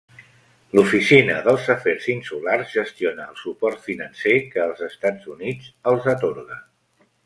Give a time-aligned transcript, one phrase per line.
[0.77, 6.65] L'Oficina dels Afers Insulars gestiona el suport financer que els Estats Units els atorga.